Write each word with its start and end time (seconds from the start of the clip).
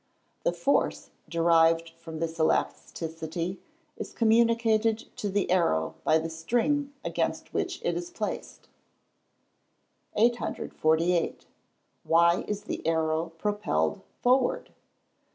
The 0.43 0.51
force 0.51 1.11
derived 1.29 1.91
from 1.91 2.17
this 2.17 2.39
elasticity, 2.39 3.59
is 3.97 4.13
communicated 4.13 4.97
to 5.17 5.29
the 5.29 5.51
arrow 5.51 5.93
by 6.03 6.17
the 6.17 6.27
string 6.27 6.91
against 7.05 7.53
which 7.53 7.79
it 7.85 7.95
is 7.95 8.09
placed. 8.09 8.67
848. 10.15 11.45
_Why 12.09 12.43
is 12.49 12.63
the 12.63 12.83
arrow 12.87 13.29
propelled 13.37 14.01
forward? 14.23 14.71